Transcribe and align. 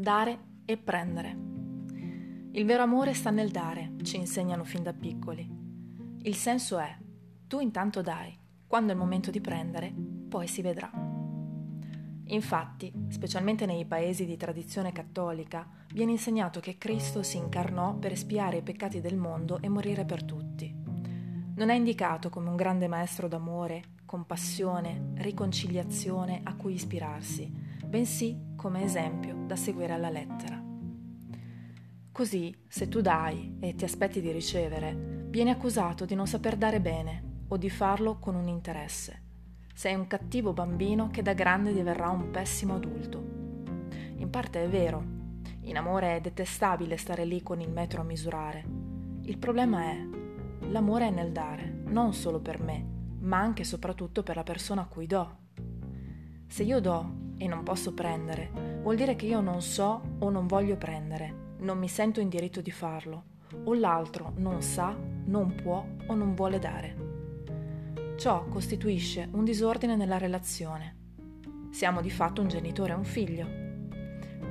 Dare 0.00 0.38
e 0.64 0.78
prendere. 0.78 1.36
Il 2.52 2.64
vero 2.64 2.82
amore 2.84 3.12
sta 3.12 3.28
nel 3.28 3.50
dare, 3.50 3.96
ci 4.00 4.16
insegnano 4.16 4.64
fin 4.64 4.82
da 4.82 4.94
piccoli. 4.94 5.46
Il 6.22 6.34
senso 6.36 6.78
è, 6.78 6.96
tu 7.46 7.60
intanto 7.60 8.00
dai, 8.00 8.34
quando 8.66 8.92
è 8.92 8.94
il 8.94 8.98
momento 8.98 9.30
di 9.30 9.42
prendere, 9.42 9.92
poi 10.26 10.46
si 10.46 10.62
vedrà. 10.62 10.90
Infatti, 12.28 12.90
specialmente 13.08 13.66
nei 13.66 13.84
paesi 13.84 14.24
di 14.24 14.38
tradizione 14.38 14.90
cattolica, 14.90 15.68
viene 15.92 16.12
insegnato 16.12 16.60
che 16.60 16.78
Cristo 16.78 17.22
si 17.22 17.36
incarnò 17.36 17.94
per 17.96 18.12
espiare 18.12 18.56
i 18.56 18.62
peccati 18.62 19.02
del 19.02 19.18
mondo 19.18 19.60
e 19.60 19.68
morire 19.68 20.06
per 20.06 20.24
tutti. 20.24 20.74
Non 21.56 21.68
è 21.68 21.74
indicato 21.74 22.30
come 22.30 22.48
un 22.48 22.56
grande 22.56 22.88
maestro 22.88 23.28
d'amore, 23.28 23.82
compassione, 24.06 25.12
riconciliazione 25.16 26.40
a 26.42 26.54
cui 26.54 26.72
ispirarsi, 26.72 27.52
bensì 27.84 28.48
come 28.60 28.84
esempio 28.84 29.34
da 29.46 29.56
seguire 29.56 29.94
alla 29.94 30.10
lettera. 30.10 30.62
Così, 32.12 32.54
se 32.68 32.88
tu 32.88 33.00
dai 33.00 33.56
e 33.58 33.74
ti 33.74 33.84
aspetti 33.84 34.20
di 34.20 34.30
ricevere, 34.30 35.24
vieni 35.30 35.48
accusato 35.48 36.04
di 36.04 36.14
non 36.14 36.26
saper 36.26 36.58
dare 36.58 36.78
bene 36.78 37.44
o 37.48 37.56
di 37.56 37.70
farlo 37.70 38.18
con 38.18 38.34
un 38.34 38.48
interesse. 38.48 39.22
Sei 39.72 39.94
un 39.94 40.06
cattivo 40.06 40.52
bambino 40.52 41.08
che 41.08 41.22
da 41.22 41.32
grande 41.32 41.72
diverrà 41.72 42.10
un 42.10 42.30
pessimo 42.30 42.74
adulto. 42.74 43.18
In 44.16 44.28
parte 44.28 44.62
è 44.62 44.68
vero, 44.68 45.02
in 45.62 45.78
amore 45.78 46.16
è 46.16 46.20
detestabile 46.20 46.98
stare 46.98 47.24
lì 47.24 47.42
con 47.42 47.62
il 47.62 47.70
metro 47.70 48.02
a 48.02 48.04
misurare. 48.04 48.62
Il 49.22 49.38
problema 49.38 49.84
è, 49.84 50.06
l'amore 50.68 51.06
è 51.06 51.10
nel 51.10 51.32
dare, 51.32 51.80
non 51.86 52.12
solo 52.12 52.40
per 52.40 52.60
me, 52.60 52.86
ma 53.20 53.38
anche 53.38 53.62
e 53.62 53.64
soprattutto 53.64 54.22
per 54.22 54.36
la 54.36 54.42
persona 54.42 54.82
a 54.82 54.86
cui 54.86 55.06
do. 55.06 55.38
Se 56.46 56.62
io 56.62 56.78
do 56.80 57.19
e 57.40 57.48
non 57.48 57.62
posso 57.62 57.94
prendere, 57.94 58.50
vuol 58.82 58.96
dire 58.96 59.16
che 59.16 59.24
io 59.24 59.40
non 59.40 59.62
so 59.62 60.02
o 60.18 60.28
non 60.28 60.46
voglio 60.46 60.76
prendere, 60.76 61.54
non 61.60 61.78
mi 61.78 61.88
sento 61.88 62.20
in 62.20 62.28
diritto 62.28 62.60
di 62.60 62.70
farlo, 62.70 63.24
o 63.64 63.72
l'altro 63.72 64.34
non 64.36 64.60
sa, 64.60 64.94
non 65.24 65.54
può 65.54 65.82
o 66.06 66.14
non 66.14 66.34
vuole 66.34 66.58
dare. 66.58 67.08
Ciò 68.18 68.44
costituisce 68.44 69.26
un 69.32 69.44
disordine 69.44 69.96
nella 69.96 70.18
relazione. 70.18 70.96
Siamo 71.70 72.02
di 72.02 72.10
fatto 72.10 72.42
un 72.42 72.48
genitore 72.48 72.92
e 72.92 72.96
un 72.96 73.04
figlio. 73.04 73.46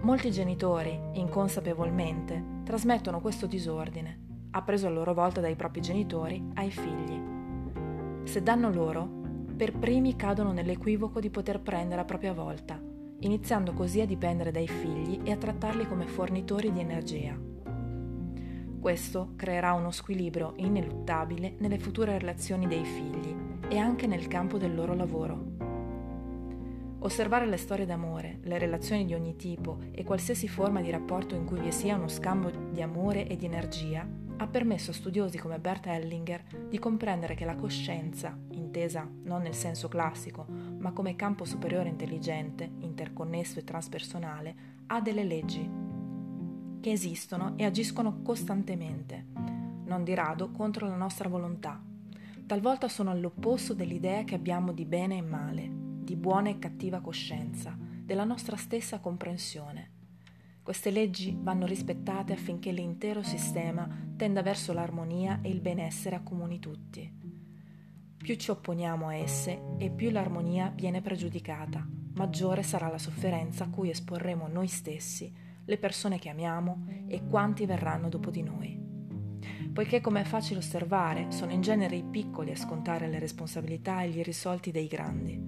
Molti 0.00 0.30
genitori, 0.30 0.98
inconsapevolmente, 1.12 2.62
trasmettono 2.64 3.20
questo 3.20 3.46
disordine, 3.46 4.46
appreso 4.52 4.86
a 4.86 4.90
loro 4.90 5.12
volta 5.12 5.42
dai 5.42 5.54
propri 5.54 5.82
genitori, 5.82 6.42
ai 6.54 6.70
figli. 6.70 8.24
Se 8.24 8.42
danno 8.42 8.72
loro, 8.72 9.19
per 9.60 9.76
primi 9.76 10.16
cadono 10.16 10.52
nell'equivoco 10.52 11.20
di 11.20 11.28
poter 11.28 11.60
prendere 11.60 12.00
a 12.00 12.06
propria 12.06 12.32
volta, 12.32 12.80
iniziando 13.18 13.74
così 13.74 14.00
a 14.00 14.06
dipendere 14.06 14.50
dai 14.50 14.66
figli 14.66 15.20
e 15.22 15.32
a 15.32 15.36
trattarli 15.36 15.86
come 15.86 16.06
fornitori 16.06 16.72
di 16.72 16.80
energia. 16.80 17.38
Questo 18.80 19.34
creerà 19.36 19.74
uno 19.74 19.90
squilibrio 19.90 20.54
ineluttabile 20.56 21.56
nelle 21.58 21.78
future 21.78 22.16
relazioni 22.16 22.66
dei 22.66 22.86
figli 22.86 23.36
e 23.68 23.76
anche 23.76 24.06
nel 24.06 24.28
campo 24.28 24.56
del 24.56 24.74
loro 24.74 24.94
lavoro. 24.94 25.44
Osservare 27.00 27.44
le 27.44 27.58
storie 27.58 27.84
d'amore, 27.84 28.38
le 28.44 28.56
relazioni 28.56 29.04
di 29.04 29.12
ogni 29.12 29.36
tipo 29.36 29.76
e 29.90 30.04
qualsiasi 30.04 30.48
forma 30.48 30.80
di 30.80 30.90
rapporto 30.90 31.34
in 31.34 31.44
cui 31.44 31.60
vi 31.60 31.70
sia 31.70 31.96
uno 31.96 32.08
scambio 32.08 32.50
di 32.70 32.80
amore 32.80 33.26
e 33.26 33.36
di 33.36 33.44
energia 33.44 34.08
ha 34.42 34.46
permesso 34.46 34.90
a 34.90 34.94
studiosi 34.94 35.36
come 35.36 35.58
Bert 35.58 35.86
Hellinger 35.86 36.66
di 36.70 36.78
comprendere 36.78 37.34
che 37.34 37.44
la 37.44 37.56
coscienza, 37.56 38.38
intesa 38.52 39.06
non 39.24 39.42
nel 39.42 39.54
senso 39.54 39.86
classico, 39.88 40.46
ma 40.78 40.92
come 40.92 41.14
campo 41.14 41.44
superiore 41.44 41.90
intelligente, 41.90 42.70
interconnesso 42.78 43.58
e 43.58 43.64
transpersonale, 43.64 44.54
ha 44.86 45.00
delle 45.02 45.24
leggi 45.24 45.70
che 46.80 46.90
esistono 46.90 47.52
e 47.56 47.66
agiscono 47.66 48.22
costantemente, 48.22 49.26
non 49.84 50.04
di 50.04 50.14
rado 50.14 50.50
contro 50.50 50.88
la 50.88 50.96
nostra 50.96 51.28
volontà. 51.28 51.78
Talvolta 52.46 52.88
sono 52.88 53.10
all'opposto 53.10 53.74
dell'idea 53.74 54.24
che 54.24 54.36
abbiamo 54.36 54.72
di 54.72 54.86
bene 54.86 55.18
e 55.18 55.22
male, 55.22 55.68
di 55.70 56.16
buona 56.16 56.48
e 56.48 56.58
cattiva 56.58 57.00
coscienza, 57.00 57.76
della 57.78 58.24
nostra 58.24 58.56
stessa 58.56 59.00
comprensione. 59.00 59.99
Queste 60.62 60.90
leggi 60.90 61.36
vanno 61.38 61.66
rispettate 61.66 62.32
affinché 62.32 62.70
l'intero 62.70 63.22
sistema 63.22 63.88
tenda 64.16 64.42
verso 64.42 64.72
l'armonia 64.72 65.40
e 65.42 65.48
il 65.48 65.60
benessere 65.60 66.16
accomuni 66.16 66.58
tutti. 66.58 67.10
Più 68.16 68.34
ci 68.36 68.50
opponiamo 68.50 69.08
a 69.08 69.14
esse 69.14 69.62
e 69.78 69.90
più 69.90 70.10
l'armonia 70.10 70.70
viene 70.74 71.00
pregiudicata, 71.00 71.86
maggiore 72.14 72.62
sarà 72.62 72.88
la 72.88 72.98
sofferenza 72.98 73.64
a 73.64 73.70
cui 73.70 73.88
esporremo 73.88 74.46
noi 74.46 74.68
stessi, 74.68 75.32
le 75.64 75.78
persone 75.78 76.18
che 76.18 76.28
amiamo 76.28 76.84
e 77.06 77.26
quanti 77.26 77.64
verranno 77.64 78.10
dopo 78.10 78.30
di 78.30 78.42
noi. 78.42 78.78
Poiché, 79.72 80.00
come 80.00 80.20
è 80.20 80.24
facile 80.24 80.58
osservare, 80.58 81.30
sono 81.30 81.52
in 81.52 81.62
genere 81.62 81.96
i 81.96 82.04
piccoli 82.04 82.50
a 82.50 82.56
scontare 82.56 83.08
le 83.08 83.18
responsabilità 83.18 84.02
e 84.02 84.10
gli 84.10 84.18
irrisolti 84.18 84.70
dei 84.70 84.86
grandi. 84.86 85.40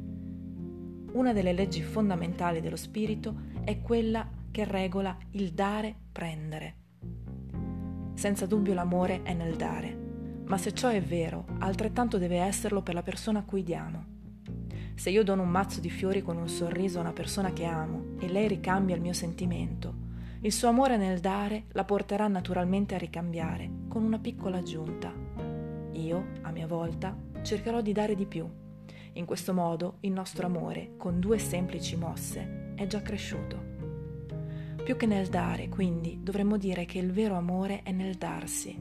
Una 1.12 1.32
delle 1.34 1.52
leggi 1.52 1.82
fondamentali 1.82 2.60
dello 2.60 2.76
spirito 2.76 3.50
è 3.64 3.80
quella 3.80 4.26
che 4.52 4.64
regola 4.64 5.16
il 5.30 5.50
dare-prendere. 5.52 6.76
Senza 8.14 8.46
dubbio 8.46 8.74
l'amore 8.74 9.22
è 9.22 9.32
nel 9.32 9.56
dare, 9.56 10.42
ma 10.44 10.58
se 10.58 10.72
ciò 10.72 10.88
è 10.88 11.02
vero, 11.02 11.46
altrettanto 11.58 12.18
deve 12.18 12.36
esserlo 12.36 12.82
per 12.82 12.94
la 12.94 13.02
persona 13.02 13.40
a 13.40 13.44
cui 13.44 13.64
diamo. 13.64 14.04
Se 14.94 15.10
io 15.10 15.24
dono 15.24 15.42
un 15.42 15.48
mazzo 15.48 15.80
di 15.80 15.88
fiori 15.88 16.22
con 16.22 16.36
un 16.36 16.48
sorriso 16.48 16.98
a 16.98 17.00
una 17.00 17.12
persona 17.12 17.52
che 17.52 17.64
amo 17.64 18.14
e 18.20 18.28
lei 18.28 18.46
ricambia 18.46 18.94
il 18.94 19.00
mio 19.00 19.14
sentimento, 19.14 19.94
il 20.42 20.52
suo 20.52 20.68
amore 20.68 20.98
nel 20.98 21.20
dare 21.20 21.64
la 21.72 21.84
porterà 21.84 22.28
naturalmente 22.28 22.94
a 22.94 22.98
ricambiare, 22.98 23.70
con 23.88 24.04
una 24.04 24.18
piccola 24.18 24.58
aggiunta. 24.58 25.12
Io, 25.92 26.26
a 26.42 26.50
mia 26.50 26.66
volta, 26.66 27.16
cercherò 27.40 27.80
di 27.80 27.92
dare 27.92 28.14
di 28.14 28.26
più. 28.26 28.48
In 29.14 29.24
questo 29.24 29.54
modo 29.54 29.96
il 30.00 30.12
nostro 30.12 30.46
amore, 30.46 30.94
con 30.98 31.20
due 31.20 31.38
semplici 31.38 31.96
mosse, 31.96 32.74
è 32.74 32.86
già 32.86 33.00
cresciuto. 33.00 33.61
Più 34.84 34.96
che 34.96 35.06
nel 35.06 35.28
dare, 35.28 35.68
quindi, 35.68 36.18
dovremmo 36.20 36.56
dire 36.56 36.84
che 36.86 36.98
il 36.98 37.12
vero 37.12 37.36
amore 37.36 37.82
è 37.84 37.92
nel 37.92 38.16
darsi. 38.16 38.76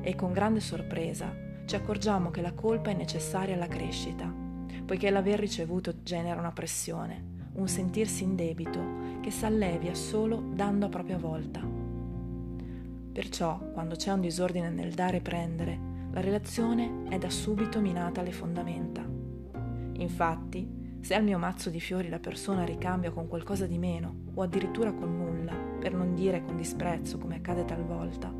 E 0.00 0.14
con 0.14 0.32
grande 0.32 0.60
sorpresa 0.60 1.34
ci 1.66 1.76
accorgiamo 1.76 2.30
che 2.30 2.40
la 2.40 2.54
colpa 2.54 2.90
è 2.90 2.94
necessaria 2.94 3.54
alla 3.54 3.66
crescita, 3.66 4.32
poiché 4.86 5.10
l'aver 5.10 5.38
ricevuto 5.38 6.02
genera 6.02 6.40
una 6.40 6.52
pressione, 6.52 7.50
un 7.52 7.68
sentirsi 7.68 8.24
in 8.24 8.36
debito 8.36 8.80
che 9.20 9.30
s'allevia 9.30 9.94
solo 9.94 10.42
dando 10.54 10.86
a 10.86 10.88
propria 10.88 11.18
volta. 11.18 11.60
Perciò, 13.12 13.58
quando 13.74 13.96
c'è 13.96 14.12
un 14.12 14.22
disordine 14.22 14.70
nel 14.70 14.94
dare 14.94 15.18
e 15.18 15.20
prendere, 15.20 15.78
la 16.10 16.20
relazione 16.22 17.02
è 17.10 17.18
da 17.18 17.28
subito 17.28 17.80
minata 17.80 18.22
alle 18.22 18.32
fondamenta. 18.32 19.06
Infatti, 19.92 20.77
se 21.08 21.14
al 21.14 21.24
mio 21.24 21.38
mazzo 21.38 21.70
di 21.70 21.80
fiori 21.80 22.10
la 22.10 22.18
persona 22.18 22.66
ricambia 22.66 23.10
con 23.10 23.28
qualcosa 23.28 23.64
di 23.64 23.78
meno, 23.78 24.24
o 24.34 24.42
addirittura 24.42 24.92
con 24.92 25.16
nulla, 25.16 25.54
per 25.54 25.94
non 25.94 26.14
dire 26.14 26.44
con 26.44 26.54
disprezzo 26.54 27.16
come 27.16 27.36
accade 27.36 27.64
talvolta, 27.64 28.30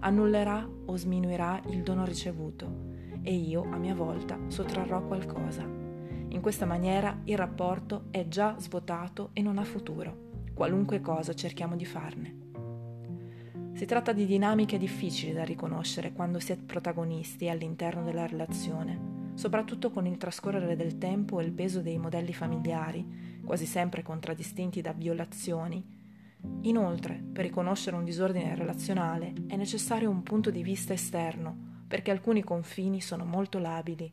annullerà 0.00 0.68
o 0.86 0.96
sminuirà 0.96 1.62
il 1.68 1.84
dono 1.84 2.04
ricevuto 2.04 2.94
e 3.22 3.32
io, 3.32 3.62
a 3.70 3.76
mia 3.76 3.94
volta, 3.94 4.40
sottrarrò 4.48 5.06
qualcosa. 5.06 5.62
In 5.62 6.40
questa 6.40 6.66
maniera 6.66 7.16
il 7.26 7.36
rapporto 7.36 8.06
è 8.10 8.26
già 8.26 8.56
svuotato 8.58 9.30
e 9.32 9.40
non 9.40 9.58
ha 9.58 9.64
futuro, 9.64 10.50
qualunque 10.52 11.00
cosa 11.00 11.32
cerchiamo 11.32 11.76
di 11.76 11.84
farne. 11.84 12.38
Si 13.74 13.84
tratta 13.84 14.10
di 14.10 14.26
dinamiche 14.26 14.78
difficili 14.78 15.32
da 15.32 15.44
riconoscere 15.44 16.12
quando 16.12 16.40
si 16.40 16.50
è 16.50 16.56
protagonisti 16.56 17.48
all'interno 17.48 18.02
della 18.02 18.26
relazione 18.26 19.15
soprattutto 19.36 19.90
con 19.90 20.06
il 20.06 20.16
trascorrere 20.16 20.74
del 20.74 20.98
tempo 20.98 21.38
e 21.38 21.44
il 21.44 21.52
peso 21.52 21.82
dei 21.82 21.98
modelli 21.98 22.32
familiari, 22.32 23.40
quasi 23.44 23.66
sempre 23.66 24.02
contraddistinti 24.02 24.80
da 24.80 24.92
violazioni. 24.92 25.84
Inoltre, 26.62 27.22
per 27.32 27.44
riconoscere 27.44 27.96
un 27.96 28.04
disordine 28.04 28.54
relazionale 28.54 29.32
è 29.46 29.56
necessario 29.56 30.10
un 30.10 30.22
punto 30.22 30.50
di 30.50 30.62
vista 30.62 30.94
esterno, 30.94 31.84
perché 31.86 32.10
alcuni 32.10 32.42
confini 32.42 33.00
sono 33.00 33.24
molto 33.24 33.58
labili. 33.58 34.12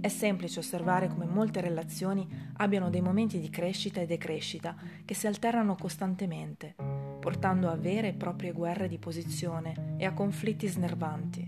È 0.00 0.08
semplice 0.08 0.60
osservare 0.60 1.08
come 1.08 1.24
molte 1.24 1.60
relazioni 1.60 2.28
abbiano 2.58 2.90
dei 2.90 3.00
momenti 3.00 3.40
di 3.40 3.50
crescita 3.50 4.00
e 4.00 4.06
decrescita 4.06 4.76
che 5.04 5.14
si 5.14 5.26
alternano 5.26 5.74
costantemente, 5.74 6.76
portando 7.18 7.68
a 7.68 7.74
vere 7.74 8.08
e 8.08 8.14
proprie 8.14 8.52
guerre 8.52 8.86
di 8.86 8.98
posizione 8.98 9.96
e 9.96 10.04
a 10.04 10.12
conflitti 10.12 10.68
snervanti. 10.68 11.47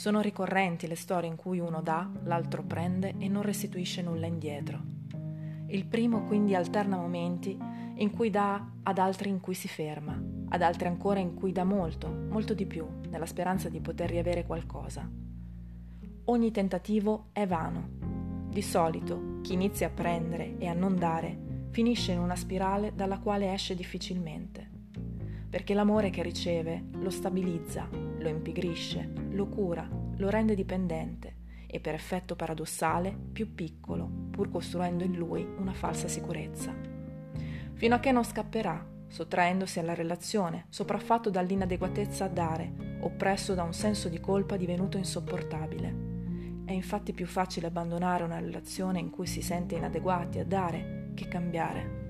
Sono 0.00 0.22
ricorrenti 0.22 0.86
le 0.86 0.94
storie 0.94 1.28
in 1.28 1.36
cui 1.36 1.58
uno 1.58 1.82
dà, 1.82 2.10
l'altro 2.22 2.62
prende 2.62 3.16
e 3.18 3.28
non 3.28 3.42
restituisce 3.42 4.00
nulla 4.00 4.24
indietro. 4.24 4.80
Il 5.66 5.84
primo 5.84 6.24
quindi 6.24 6.54
alterna 6.54 6.96
momenti 6.96 7.54
in 7.96 8.10
cui 8.10 8.30
dà 8.30 8.66
ad 8.82 8.96
altri 8.96 9.28
in 9.28 9.40
cui 9.40 9.52
si 9.52 9.68
ferma, 9.68 10.18
ad 10.48 10.62
altri 10.62 10.88
ancora 10.88 11.20
in 11.20 11.34
cui 11.34 11.52
dà 11.52 11.64
molto, 11.64 12.08
molto 12.08 12.54
di 12.54 12.64
più, 12.64 12.86
nella 13.10 13.26
speranza 13.26 13.68
di 13.68 13.78
poter 13.80 14.08
riavere 14.08 14.46
qualcosa. 14.46 15.06
Ogni 16.24 16.50
tentativo 16.50 17.26
è 17.32 17.46
vano. 17.46 17.90
Di 18.48 18.62
solito 18.62 19.40
chi 19.42 19.52
inizia 19.52 19.88
a 19.88 19.90
prendere 19.90 20.56
e 20.56 20.66
a 20.66 20.72
non 20.72 20.96
dare 20.96 21.66
finisce 21.72 22.12
in 22.12 22.20
una 22.20 22.36
spirale 22.36 22.94
dalla 22.94 23.18
quale 23.18 23.52
esce 23.52 23.74
difficilmente, 23.74 24.66
perché 25.50 25.74
l'amore 25.74 26.08
che 26.08 26.22
riceve 26.22 26.86
lo 26.92 27.10
stabilizza, 27.10 28.09
lo 28.20 28.28
impigrisce, 28.28 29.10
lo 29.30 29.48
cura, 29.48 29.88
lo 30.16 30.28
rende 30.28 30.54
dipendente 30.54 31.36
e 31.66 31.80
per 31.80 31.94
effetto 31.94 32.36
paradossale 32.36 33.16
più 33.32 33.54
piccolo, 33.54 34.08
pur 34.30 34.50
costruendo 34.50 35.04
in 35.04 35.16
lui 35.16 35.46
una 35.58 35.72
falsa 35.72 36.08
sicurezza. 36.08 36.74
Fino 37.72 37.94
a 37.94 38.00
che 38.00 38.12
non 38.12 38.24
scapperà, 38.24 38.86
sottraendosi 39.06 39.78
alla 39.78 39.94
relazione, 39.94 40.66
sopraffatto 40.68 41.30
dall'inadeguatezza 41.30 42.26
a 42.26 42.28
dare, 42.28 42.98
oppresso 43.00 43.54
da 43.54 43.62
un 43.62 43.72
senso 43.72 44.08
di 44.08 44.20
colpa 44.20 44.56
divenuto 44.56 44.98
insopportabile. 44.98 46.08
È 46.64 46.72
infatti 46.72 47.12
più 47.12 47.26
facile 47.26 47.68
abbandonare 47.68 48.22
una 48.22 48.38
relazione 48.38 49.00
in 49.00 49.10
cui 49.10 49.26
si 49.26 49.42
sente 49.42 49.76
inadeguati 49.76 50.38
a 50.38 50.44
dare 50.44 51.10
che 51.14 51.26
cambiare. 51.26 52.09